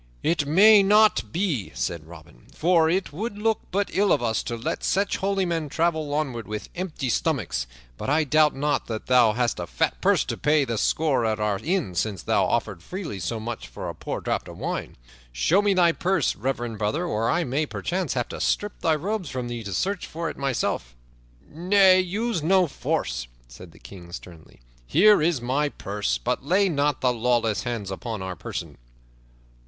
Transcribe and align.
"It 0.23 0.47
may 0.47 0.81
not 0.81 1.31
be," 1.31 1.69
said 1.75 2.07
Robin, 2.07 2.47
"for 2.55 2.89
it 2.89 3.13
would 3.13 3.37
look 3.37 3.59
but 3.69 3.91
ill 3.93 4.11
of 4.11 4.23
us 4.23 4.41
to 4.45 4.55
let 4.55 4.83
such 4.83 5.17
holy 5.17 5.45
men 5.45 5.69
travel 5.69 6.11
onward 6.15 6.47
with 6.47 6.69
empty 6.73 7.07
stomachs. 7.07 7.67
But 7.97 8.09
I 8.09 8.23
doubt 8.23 8.55
not 8.55 8.87
that 8.87 9.05
thou 9.05 9.33
hast 9.33 9.59
a 9.59 9.67
fat 9.67 10.01
purse 10.01 10.23
to 10.25 10.37
pay 10.37 10.65
thy 10.65 10.77
score 10.77 11.23
at 11.23 11.39
our 11.39 11.59
inn 11.59 11.93
since 11.93 12.23
thou 12.23 12.45
offerest 12.45 12.81
freely 12.81 13.19
so 13.19 13.39
much 13.39 13.67
for 13.67 13.89
a 13.89 13.93
poor 13.93 14.21
draught 14.21 14.47
of 14.47 14.57
wine. 14.57 14.97
Show 15.31 15.61
me 15.61 15.75
thy 15.75 15.91
purse, 15.91 16.35
reverend 16.35 16.79
brother, 16.79 17.05
or 17.05 17.29
I 17.29 17.43
may 17.43 17.67
perchance 17.67 18.15
have 18.15 18.29
to 18.29 18.41
strip 18.41 18.79
thy 18.79 18.95
robes 18.95 19.29
from 19.29 19.49
thee 19.49 19.63
to 19.65 19.71
search 19.71 20.07
for 20.07 20.31
it 20.31 20.35
myself." 20.35 20.95
"Nay, 21.47 21.99
use 21.99 22.41
no 22.41 22.65
force," 22.65 23.27
said 23.47 23.71
the 23.71 23.77
King 23.77 24.11
sternly. 24.11 24.61
"Here 24.87 25.21
is 25.21 25.41
my 25.43 25.69
purse, 25.69 26.17
but 26.17 26.43
lay 26.43 26.69
not 26.69 27.01
thy 27.01 27.09
lawless 27.09 27.65
hands 27.65 27.91
upon 27.91 28.23
our 28.23 28.35
person." 28.35 28.79